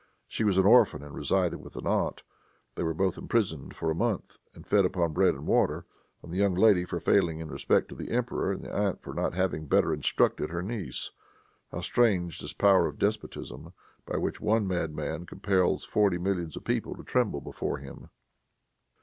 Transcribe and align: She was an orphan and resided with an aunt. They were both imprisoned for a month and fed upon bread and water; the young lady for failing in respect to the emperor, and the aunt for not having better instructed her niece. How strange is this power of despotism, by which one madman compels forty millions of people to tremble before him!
She 0.27 0.43
was 0.43 0.57
an 0.57 0.65
orphan 0.65 1.03
and 1.03 1.13
resided 1.13 1.57
with 1.61 1.75
an 1.75 1.85
aunt. 1.85 2.23
They 2.73 2.81
were 2.81 2.95
both 2.95 3.19
imprisoned 3.19 3.75
for 3.75 3.91
a 3.91 3.93
month 3.93 4.37
and 4.55 4.65
fed 4.65 4.83
upon 4.83 5.13
bread 5.13 5.35
and 5.35 5.45
water; 5.45 5.85
the 6.23 6.37
young 6.37 6.55
lady 6.55 6.85
for 6.85 6.99
failing 6.99 7.37
in 7.39 7.49
respect 7.51 7.87
to 7.89 7.95
the 7.95 8.09
emperor, 8.09 8.51
and 8.51 8.63
the 8.63 8.73
aunt 8.73 9.03
for 9.03 9.13
not 9.13 9.35
having 9.35 9.67
better 9.67 9.93
instructed 9.93 10.49
her 10.49 10.63
niece. 10.63 11.11
How 11.71 11.81
strange 11.81 12.37
is 12.37 12.41
this 12.41 12.53
power 12.53 12.87
of 12.87 12.97
despotism, 12.97 13.73
by 14.07 14.17
which 14.17 14.41
one 14.41 14.67
madman 14.67 15.27
compels 15.27 15.85
forty 15.85 16.17
millions 16.17 16.57
of 16.57 16.63
people 16.63 16.95
to 16.95 17.03
tremble 17.03 17.39
before 17.41 17.77
him! 17.77 18.09